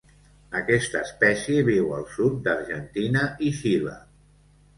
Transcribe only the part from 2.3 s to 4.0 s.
d'Argentina i Xile.